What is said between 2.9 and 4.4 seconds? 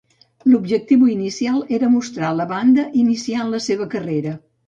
iniciant la seva carrera.